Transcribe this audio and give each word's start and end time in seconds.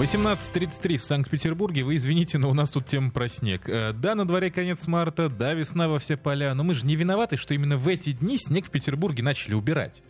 18.33 0.00 0.96
в 0.96 1.04
Санкт-Петербурге. 1.04 1.84
Вы 1.84 1.96
извините, 1.96 2.36
но 2.38 2.50
у 2.50 2.54
нас 2.54 2.70
тут 2.70 2.86
тема 2.86 3.10
про 3.10 3.28
снег. 3.28 3.68
Э, 3.68 3.92
Да, 3.92 4.14
на 4.14 4.26
дворе 4.26 4.50
конец 4.50 4.86
марта, 4.88 5.28
да, 5.28 5.54
весна 5.54 5.88
во 5.88 5.98
все 6.00 6.16
поля, 6.16 6.52
но 6.54 6.64
мы 6.64 6.74
же 6.74 6.84
не 6.84 6.96
виноваты, 6.96 7.36
что 7.36 7.54
именно 7.54 7.76
в 7.78 7.86
эти 7.86 8.10
дни 8.12 8.36
снег 8.38 8.66
в 8.66 8.70
Петербурге 8.70 9.22
начали 9.22 9.54
убирать. 9.54 10.02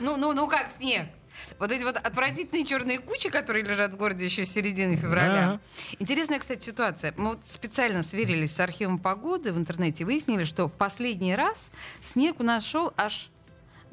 Ну, 0.00 0.16
ну, 0.16 0.32
ну 0.32 0.48
как 0.48 0.68
снег? 0.70 1.06
Вот 1.58 1.72
эти 1.72 1.82
вот 1.82 1.96
отвратительные 1.96 2.64
черные 2.64 2.98
кучи, 2.98 3.28
которые 3.30 3.64
лежат 3.64 3.92
в 3.92 3.96
городе 3.96 4.24
еще 4.24 4.44
с 4.44 4.52
середины 4.52 4.96
февраля. 4.96 5.60
Интересная, 5.98 6.38
кстати, 6.38 6.64
ситуация. 6.64 7.12
Мы 7.16 7.30
вот 7.30 7.40
специально 7.46 8.02
сверились 8.02 8.54
с 8.54 8.60
архивом 8.60 8.98
погоды 8.98 9.52
в 9.52 9.58
интернете 9.58 10.04
и 10.04 10.06
выяснили, 10.06 10.44
что 10.44 10.68
в 10.68 10.74
последний 10.74 11.34
раз 11.34 11.70
снег 12.02 12.38
у 12.38 12.42
нас 12.44 12.64
шел 12.64 12.92
аж 12.96 13.30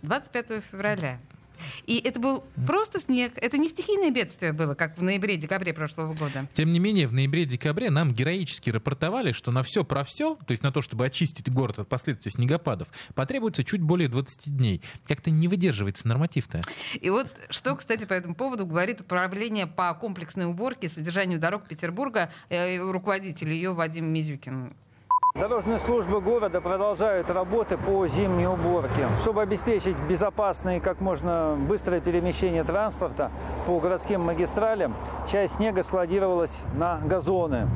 25 0.04 0.64
февраля. 0.64 1.20
И 1.86 2.00
это 2.00 2.20
был 2.20 2.44
просто 2.66 3.00
снег. 3.00 3.34
Это 3.36 3.58
не 3.58 3.70
стихийное 3.70 4.12
бедствие 4.12 4.54
было, 4.54 4.76
как 4.76 4.98
в 4.98 5.04
ноябре-декабре 5.04 5.74
прошлого 5.74 6.14
года. 6.14 6.48
Тем 6.54 6.72
не 6.72 6.80
менее, 6.80 7.08
в 7.08 7.14
ноябре-декабре 7.14 7.90
нам 7.90 8.14
героически 8.14 8.70
рапортовали, 8.70 9.32
что 9.32 9.52
на 9.52 9.64
все 9.64 9.84
про 9.84 10.04
все, 10.04 10.36
то 10.36 10.52
есть 10.52 10.64
на 10.64 10.72
то, 10.72 10.82
чтобы 10.82 11.06
очистить 11.06 11.52
город 11.52 11.80
от 11.80 11.88
последствий 11.88 12.32
снегопадов, 12.32 12.88
потребуется 13.16 13.64
чуть 13.64 13.82
более 13.82 14.10
20 14.10 14.56
дней. 14.56 14.82
Как-то 15.08 15.30
не 15.30 15.48
выдерживается 15.48 16.08
норматив-то. 16.08 16.62
И 17.00 17.10
вот 17.10 17.28
что, 17.50 17.76
кстати, 17.76 18.06
по 18.06 18.14
этому 18.14 18.36
поводу 18.36 18.66
говорит 18.66 19.02
управление 19.02 19.68
по 19.68 19.94
комплексной 19.94 20.46
уборке 20.46 20.88
и 20.88 20.90
содержанию 20.90 21.40
дорог 21.40 21.68
Петербурга, 21.68 22.32
э, 22.50 22.78
руководитель 22.80 23.50
ее 23.50 23.74
Вадим 23.74 24.06
Мизюкин. 24.06 24.74
Дорожные 25.34 25.80
службы 25.80 26.20
города 26.20 26.60
продолжают 26.60 27.30
работы 27.30 27.78
по 27.78 28.06
зимней 28.06 28.48
уборке. 28.48 29.08
Чтобы 29.22 29.42
обеспечить 29.42 29.96
безопасное 30.10 30.78
и 30.78 30.80
как 30.82 31.00
можно 31.00 31.58
быстрое 31.70 32.02
перемещение 32.02 32.66
транспорта 32.66 33.32
по 33.66 33.80
городским 33.80 34.22
магистралям, 34.22 34.94
часть 35.32 35.56
снега 35.56 35.84
складировалась 35.84 36.60
на 36.74 37.00
газоны. 37.06 37.68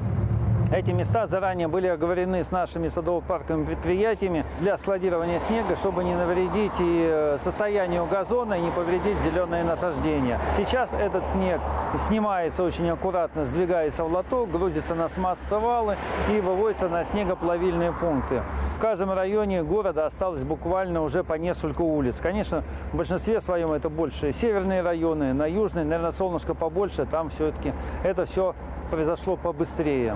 Эти 0.72 0.90
места 0.90 1.28
заранее 1.28 1.68
были 1.68 1.88
оговорены 1.88 2.44
с 2.44 2.50
нашими 2.50 2.88
садово-парковыми 2.88 3.66
предприятиями 3.66 4.44
для 4.60 4.78
складирования 4.80 5.40
снега, 5.40 5.76
чтобы 5.76 6.04
не 6.04 6.16
навредить 6.16 6.72
и 6.80 7.08
э, 7.08 7.38
состоянию 7.44 8.06
газона 8.08 8.56
и 8.56 8.62
не 8.62 8.72
повредить 8.72 9.18
зеленые 9.20 9.64
насаждения. 9.64 10.40
Сейчас 10.58 10.90
этот 10.92 11.24
снег 11.26 11.62
снимается 12.08 12.64
очень 12.64 12.90
аккуратно, 12.90 13.46
сдвигается 13.46 14.04
в 14.04 14.12
лоток, 14.12 14.50
грузится 14.50 14.96
на 14.96 15.08
смассовалы 15.08 15.98
и 16.32 16.42
выводится 16.42 16.90
на 16.90 17.04
снегоплавильные 17.04 17.94
пункты. 17.94 18.42
В 18.78 18.82
каждом 18.82 19.12
районе 19.12 19.64
города 19.64 20.08
осталось 20.08 20.44
буквально 20.44 21.04
уже 21.04 21.24
по 21.24 21.34
несколько 21.34 21.84
улиц. 21.84 22.18
Конечно, 22.20 22.64
в 22.92 22.98
большинстве 22.98 23.40
своем 23.40 23.72
это 23.72 23.90
больше 23.90 24.34
северные 24.34 24.82
районы, 24.82 25.34
на 25.34 25.46
южные, 25.46 25.86
наверное, 25.86 26.12
солнышко 26.12 26.56
побольше, 26.56 27.06
там 27.06 27.30
все-таки 27.30 27.72
это 28.04 28.26
все 28.26 28.56
произошло 28.90 29.36
побыстрее. 29.36 30.16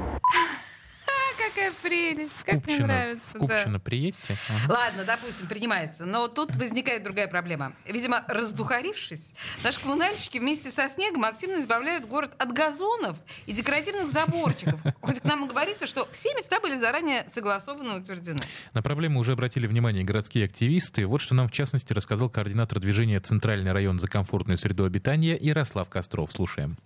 Прелесть, 1.89 2.43
как 2.43 2.55
мне 2.55 2.61
Купчино, 2.61 2.87
нравится. 2.87 3.27
в 3.33 3.33
да. 3.33 3.39
Купчино 3.39 3.79
приедьте. 3.79 4.35
Ага. 4.49 4.73
Ладно, 4.73 5.03
допустим, 5.05 5.47
принимается. 5.47 6.05
Но 6.05 6.27
тут 6.27 6.55
возникает 6.55 7.03
другая 7.03 7.27
проблема. 7.27 7.73
Видимо, 7.85 8.23
раздухарившись, 8.27 9.33
наши 9.63 9.79
коммунальщики 9.81 10.37
вместе 10.37 10.71
со 10.71 10.87
снегом 10.89 11.25
активно 11.25 11.59
избавляют 11.59 12.05
город 12.05 12.31
от 12.37 12.53
газонов 12.53 13.17
и 13.45 13.53
декоративных 13.53 14.11
заборчиков. 14.11 14.79
Хоть 15.01 15.21
к 15.21 15.23
нам 15.23 15.45
и 15.45 15.47
говорится, 15.47 15.87
что 15.87 16.07
все 16.11 16.33
места 16.35 16.59
были 16.59 16.77
заранее 16.77 17.27
согласованы 17.33 17.97
и 17.97 17.99
утверждены. 17.99 18.41
На 18.73 18.81
проблему 18.81 19.19
уже 19.19 19.33
обратили 19.33 19.67
внимание 19.67 20.03
городские 20.03 20.45
активисты. 20.45 21.05
Вот 21.05 21.21
что 21.21 21.33
нам 21.35 21.47
в 21.47 21.51
частности 21.51 21.93
рассказал 21.93 22.29
координатор 22.29 22.79
движения 22.79 23.19
«Центральный 23.19 23.71
район 23.71 23.99
за 23.99 24.07
комфортную 24.07 24.57
среду 24.57 24.85
обитания» 24.85 25.37
Ярослав 25.39 25.89
Костров. 25.89 26.31
Слушаем. 26.31 26.77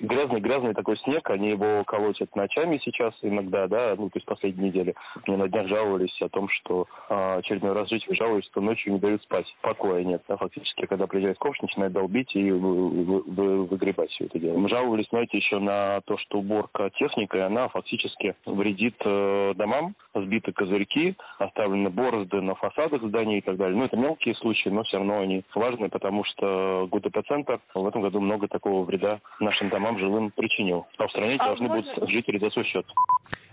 Грязный-грязный 0.00 0.74
такой 0.74 0.96
снег, 0.98 1.28
они 1.30 1.50
его 1.50 1.84
колотят 1.84 2.34
ночами 2.36 2.80
сейчас 2.84 3.14
иногда, 3.22 3.66
да, 3.68 3.94
ну, 3.96 4.08
то 4.10 4.16
есть 4.16 4.26
последние 4.26 4.68
недели. 4.70 4.94
Мне 5.26 5.36
на 5.36 5.48
днях 5.48 5.68
жаловались 5.68 6.16
о 6.22 6.28
том, 6.28 6.48
что 6.48 6.86
а, 7.08 7.36
очередной 7.38 7.72
раз 7.72 7.88
жители 7.88 8.14
жалуются, 8.14 8.50
что 8.50 8.60
ночью 8.60 8.92
не 8.92 8.98
дают 8.98 9.22
спать. 9.22 9.46
Покоя 9.62 10.04
нет, 10.04 10.22
да, 10.28 10.36
фактически, 10.36 10.86
когда 10.86 11.06
приезжает 11.06 11.38
ковш, 11.38 11.60
начинает 11.60 11.92
долбить 11.92 12.34
и 12.34 12.50
вы- 12.50 12.88
вы- 12.88 13.22
вы- 13.22 13.64
выгребать 13.66 14.10
все 14.10 14.26
это 14.26 14.38
дело. 14.38 14.58
Мы 14.58 14.68
жаловались, 14.68 15.08
знаете, 15.10 15.36
еще 15.36 15.58
на 15.58 16.00
то, 16.02 16.16
что 16.18 16.38
уборка 16.38 16.90
техникой, 16.90 17.44
она 17.44 17.68
фактически 17.68 18.34
вредит 18.46 18.96
э, 19.04 19.54
домам, 19.56 19.94
сбиты 20.14 20.52
козырьки, 20.52 21.16
оставлены 21.38 21.90
борозды 21.90 22.40
на 22.40 22.54
фасадах 22.54 23.02
зданий 23.02 23.38
и 23.38 23.40
так 23.40 23.56
далее. 23.56 23.76
Ну, 23.76 23.84
это 23.84 23.96
мелкие 23.96 24.34
случаи, 24.36 24.68
но 24.68 24.82
все 24.84 24.98
равно 24.98 25.20
они 25.20 25.42
важны, 25.54 25.88
потому 25.88 26.24
что 26.24 26.88
ГУДП-центр 26.90 27.60
в 27.74 27.86
этом 27.86 28.02
году 28.02 28.20
много 28.20 28.48
такого 28.48 28.84
вреда 28.84 29.20
нашим 29.40 29.68
домам 29.68 29.87
жилым 29.96 30.32
причинил. 30.32 30.86
А 30.98 31.04
устранять 31.04 31.38
должны 31.38 31.68
будут 31.68 31.86
жители 32.10 32.38
за 32.38 32.50
свой 32.50 32.64
счет. 32.64 32.84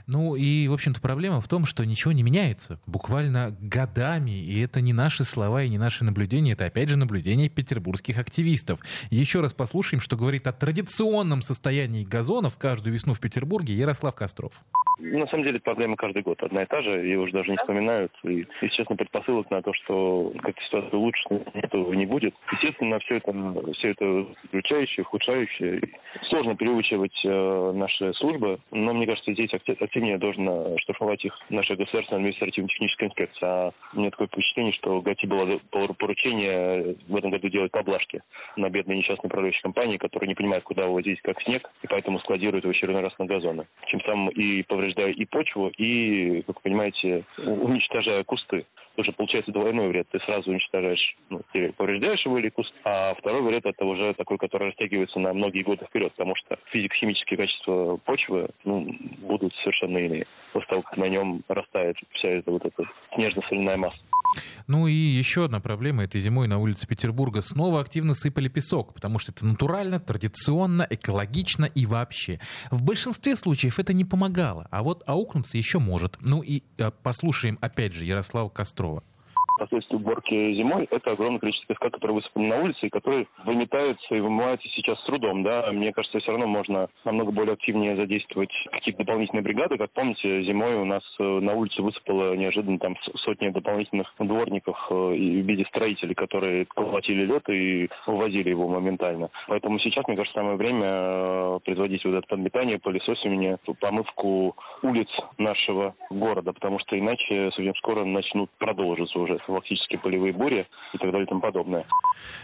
Ну 0.08 0.36
и, 0.36 0.68
в 0.68 0.74
общем-то, 0.74 1.02
проблема 1.02 1.42
в 1.42 1.48
том, 1.48 1.66
что 1.66 1.86
ничего 1.86 2.12
не 2.12 2.24
меняется. 2.24 2.80
Буквально 2.86 3.56
годами. 3.60 4.32
И 4.32 4.60
это 4.60 4.82
не 4.82 4.94
наши 4.94 5.24
слова 5.24 5.64
и 5.64 5.70
не 5.70 5.78
наши 5.78 6.04
наблюдения. 6.04 6.54
Это, 6.54 6.66
опять 6.66 6.90
же, 6.90 6.98
наблюдения 6.98 7.50
петербургских 7.50 8.18
активистов. 8.18 8.80
Еще 9.10 9.42
раз 9.42 9.54
послушаем, 9.54 10.02
что 10.02 10.16
говорит 10.16 10.48
о 10.48 10.54
традиционном 10.54 11.42
состоянии 11.42 12.04
газонов 12.04 12.58
каждую 12.58 12.94
весну 12.94 13.14
в 13.14 13.20
Петербурге 13.20 13.74
Ярослав 13.74 14.16
Костров. 14.16 14.54
На 14.98 15.28
самом 15.28 15.44
деле 15.44 15.60
проблема 15.60 15.96
каждый 15.96 16.24
год 16.24 16.42
одна 16.42 16.64
и 16.64 16.66
та 16.66 16.82
же, 16.82 16.90
ее 16.90 17.20
уже 17.20 17.34
даже 17.34 17.52
не 17.52 17.58
вспоминают. 17.58 18.12
И, 18.24 18.46
если 18.62 18.76
честно, 18.76 18.96
предпосылок 18.96 19.50
на 19.52 19.62
то, 19.62 19.74
что 19.74 20.32
как-то 20.42 20.62
ситуация 20.64 20.98
лучше 20.98 21.24
этого 21.54 21.94
не 21.94 22.06
будет. 22.06 22.34
Естественно, 22.54 23.00
все 23.00 23.18
это, 23.18 23.32
все 23.74 23.92
это 23.92 24.26
включающее, 24.48 25.04
ухудшающее. 25.04 25.82
Сложно 26.30 26.56
переучивать 26.56 27.20
э, 27.26 27.72
наши 27.74 28.14
службы, 28.14 28.60
но 28.72 28.94
мне 28.94 29.06
кажется, 29.06 29.34
здесь 29.34 29.54
акти- 29.54 29.78
активнее 29.80 30.18
должна 30.18 30.78
штрафовать 30.80 31.24
их 31.26 31.38
наша 31.50 31.76
государственная 31.76 32.22
административно-техническая 32.22 33.10
инспекция. 33.10 33.50
А 33.50 33.72
у 33.94 34.00
меня 34.00 34.12
такое 34.12 34.28
впечатление, 34.28 34.74
что 34.74 35.02
ГАТИ 35.02 35.26
было 35.26 35.60
пор- 35.72 35.94
поручение 35.94 36.96
в 37.08 37.16
этом 37.16 37.32
году 37.32 37.50
делать 37.50 37.72
поблажки 37.72 38.22
на 38.56 38.70
бедные 38.70 38.98
несчастные 38.98 39.28
управляющие 39.28 39.62
компании, 39.62 39.98
которые 39.98 40.28
не 40.28 40.36
понимают, 40.36 40.64
куда 40.64 40.86
вывозить 40.86 41.22
как 41.22 41.42
снег, 41.42 41.70
и 41.84 41.88
поэтому 41.88 42.20
складируют 42.20 42.64
его 42.64 42.74
в 42.74 42.76
очередной 42.76 43.02
раз 43.02 43.18
на 43.20 43.26
газоны. 43.26 43.68
Чем 43.88 44.02
самым 44.02 44.30
и 44.30 44.64
повреждая 44.86 45.12
и 45.12 45.26
почву, 45.26 45.72
и, 45.78 46.42
как 46.44 46.58
вы 46.58 46.62
понимаете, 46.64 47.24
уничтожая 47.38 48.24
кусты. 48.24 48.66
Тоже 48.96 49.12
получается 49.12 49.52
двойной 49.52 49.90
вред. 49.90 50.08
Ты 50.12 50.20
сразу 50.20 50.52
уничтожаешь, 50.52 51.18
ну, 51.30 51.42
ты 51.52 51.74
повреждаешь 51.74 52.26
его 52.26 52.38
или 52.38 52.50
куст, 52.50 52.74
а 52.86 53.14
второй 53.16 53.42
вред 53.42 53.66
это 53.66 53.84
уже 53.84 54.14
такой, 54.14 54.38
который 54.38 54.70
растягивается 54.70 55.20
на 55.20 55.34
многие 55.34 55.64
годы 55.64 55.86
вперед, 55.86 56.14
потому 56.14 56.36
что 56.36 56.58
физико-химические 56.72 57.38
качества 57.38 57.98
почвы 58.06 58.48
ну, 58.64 58.88
будут 59.20 59.54
совершенно 59.56 59.98
иные. 59.98 60.28
После 60.54 60.70
того, 60.70 60.82
как 60.84 60.98
на 60.98 61.10
нем 61.10 61.44
растает 61.50 61.98
вся 62.12 62.30
эта 62.30 62.52
вот 62.52 62.66
эта 62.66 62.86
снежно-соляная 63.16 63.78
масса. 63.78 64.00
Ну 64.68 64.88
и 64.88 64.94
еще 64.94 65.46
одна 65.46 65.60
проблема. 65.60 66.04
Этой 66.04 66.22
зимой 66.22 66.48
на 66.48 66.58
улице 66.58 66.88
Петербурга 66.88 67.42
снова 67.42 67.82
активно 67.82 68.14
сыпали 68.14 68.48
песок, 68.48 68.94
потому 68.94 69.20
что 69.20 69.32
это 69.32 69.46
натурально, 69.46 70.00
традиционно, 70.00 70.86
экологично 70.90 71.66
и 71.66 71.86
вообще. 71.86 72.40
В 72.72 72.84
большинстве 72.84 73.36
случаев 73.36 73.80
это 73.80 73.94
не 73.94 74.06
помогало, 74.06 74.68
а 74.72 74.84
вот 74.84 75.04
аукнуться 75.08 75.58
еще 75.58 75.80
может. 75.80 76.18
Ну 76.22 76.42
и 76.42 76.64
э, 76.78 76.92
послушаем 77.04 77.58
опять 77.62 77.94
же 77.94 78.06
Ярослава 78.06 78.50
Кострова. 78.50 79.04
Последствия 79.58 79.98
уборки 79.98 80.54
зимой, 80.54 80.88
это 80.92 81.12
огромное 81.12 81.40
количество 81.40 81.68
песка, 81.68 81.90
который 81.90 82.14
высыпан 82.14 82.48
на 82.48 82.62
улице 82.62 82.88
и 82.88 82.90
который 82.90 83.28
выметается 83.44 84.16
и 84.16 84.20
вымывается 84.20 84.68
сейчас 84.70 85.00
с 85.00 85.06
трудом. 85.06 85.44
Да? 85.44 85.72
Мне 85.72 85.92
кажется, 85.92 86.20
все 86.20 86.32
равно 86.32 86.48
можно 86.48 86.90
намного 87.04 87.32
более 87.32 87.54
активнее 87.54 87.96
задействовать 87.96 88.52
какие-то 88.72 89.04
дополнительные 89.04 89.44
бригады. 89.44 89.78
Как 89.78 89.92
помните, 89.92 90.44
зимой 90.44 90.76
у 90.76 90.86
нас 90.86 91.04
э, 91.20 91.24
на 91.24 91.54
улице 91.54 91.82
высыпало 91.82 92.36
неожиданно 92.36 92.80
там 92.80 92.96
сотни 93.16 93.50
дополнительных 93.50 94.14
дворников 94.20 94.78
э, 94.90 95.16
и 95.16 95.42
в 95.42 95.46
виде 95.46 95.66
строителей, 95.66 96.16
которые 96.16 96.66
колотили 96.66 97.26
лед 97.26 97.48
и 97.50 97.90
увозили 98.08 98.50
его 98.50 98.68
моментально. 98.68 99.30
Поэтому 99.48 99.80
сейчас, 99.80 100.08
мне 100.08 100.18
кажется, 100.18 100.40
самое 100.40 100.58
время 100.58 100.88
э, 100.88 101.60
производить 101.64 102.04
вот 102.06 102.16
это 102.16 102.28
подметание, 102.28 102.80
пылесосивание, 102.80 103.58
помывку 103.80 104.56
улиц 104.82 105.10
нашего 105.38 105.96
города, 106.10 106.54
потому 106.54 106.80
что 106.80 106.98
иначе 106.98 107.52
совсем 107.52 107.76
скоро 107.76 108.04
начнут 108.06 108.50
продолжиться 108.58 109.20
уже 109.20 109.40
фактически 109.54 109.98
полевые 109.98 110.34
бури 110.34 110.68
и 110.94 110.98
так 110.98 111.12
далее 111.12 111.26
и 111.26 111.30
тому 111.30 111.42
подобное. 111.42 111.86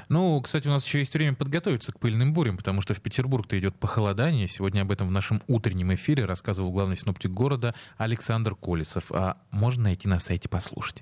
Ну, 0.10 0.40
кстати, 0.42 0.68
у 0.68 0.72
нас 0.72 0.86
еще 0.86 1.00
есть 1.00 1.14
время 1.14 1.36
подготовиться 1.36 1.92
к 1.94 2.00
пыльным 2.00 2.34
бурям, 2.34 2.58
потому 2.58 2.82
что 2.82 2.94
в 2.94 3.02
Петербург-то 3.02 3.58
идет 3.58 3.76
похолодание. 3.76 4.48
Сегодня 4.48 4.82
об 4.82 4.92
этом 4.92 5.08
в 5.08 5.12
нашем 5.12 5.42
утреннем 5.48 5.94
эфире 5.94 6.26
рассказывал 6.26 6.72
главный 6.72 6.98
синоптик 6.98 7.32
города 7.32 7.74
Александр 7.98 8.56
Колесов. 8.56 9.12
А 9.12 9.38
можно 9.52 9.84
найти 9.84 10.08
на 10.08 10.20
сайте 10.20 10.50
послушать. 10.50 10.98